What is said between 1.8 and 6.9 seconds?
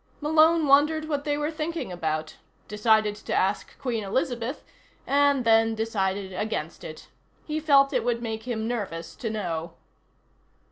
about, decided to ask Queen Elizabeth, and then decided against